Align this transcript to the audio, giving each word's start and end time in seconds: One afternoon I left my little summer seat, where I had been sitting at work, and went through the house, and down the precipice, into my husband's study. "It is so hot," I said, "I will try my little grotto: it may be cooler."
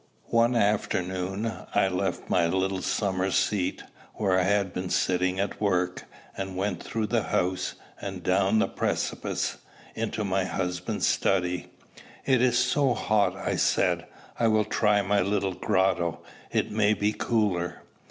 One 0.33 0.55
afternoon 0.55 1.53
I 1.75 1.87
left 1.87 2.27
my 2.27 2.47
little 2.47 2.81
summer 2.81 3.29
seat, 3.29 3.83
where 4.15 4.39
I 4.39 4.41
had 4.41 4.73
been 4.73 4.89
sitting 4.89 5.39
at 5.39 5.61
work, 5.61 6.05
and 6.35 6.57
went 6.57 6.81
through 6.81 7.05
the 7.05 7.21
house, 7.21 7.75
and 8.01 8.23
down 8.23 8.57
the 8.57 8.67
precipice, 8.67 9.59
into 9.93 10.23
my 10.23 10.43
husband's 10.45 11.05
study. 11.05 11.67
"It 12.25 12.41
is 12.41 12.57
so 12.57 12.95
hot," 12.95 13.35
I 13.35 13.57
said, 13.57 14.07
"I 14.39 14.47
will 14.47 14.65
try 14.65 15.03
my 15.03 15.21
little 15.21 15.53
grotto: 15.53 16.21
it 16.49 16.71
may 16.71 16.95
be 16.95 17.13
cooler." 17.13 17.83